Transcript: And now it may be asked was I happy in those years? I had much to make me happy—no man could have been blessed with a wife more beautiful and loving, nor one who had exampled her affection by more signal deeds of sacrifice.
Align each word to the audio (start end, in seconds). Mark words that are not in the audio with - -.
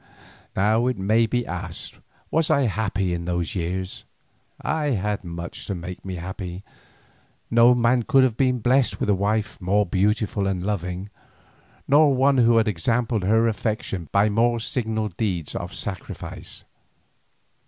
And 0.01 0.49
now 0.55 0.87
it 0.87 0.97
may 0.97 1.27
be 1.27 1.45
asked 1.45 1.99
was 2.31 2.49
I 2.49 2.63
happy 2.63 3.13
in 3.13 3.25
those 3.25 3.53
years? 3.53 4.03
I 4.59 4.85
had 4.97 5.23
much 5.23 5.67
to 5.67 5.75
make 5.75 6.03
me 6.03 6.15
happy—no 6.15 7.75
man 7.75 8.01
could 8.01 8.23
have 8.23 8.35
been 8.35 8.61
blessed 8.61 8.99
with 8.99 9.09
a 9.09 9.13
wife 9.13 9.61
more 9.61 9.85
beautiful 9.85 10.47
and 10.47 10.63
loving, 10.65 11.11
nor 11.87 12.15
one 12.15 12.39
who 12.39 12.57
had 12.57 12.67
exampled 12.67 13.25
her 13.25 13.47
affection 13.47 14.09
by 14.11 14.27
more 14.27 14.59
signal 14.59 15.09
deeds 15.09 15.53
of 15.53 15.71
sacrifice. 15.71 16.63